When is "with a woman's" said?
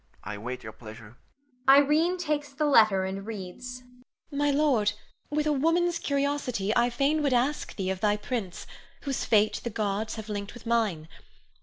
5.29-5.99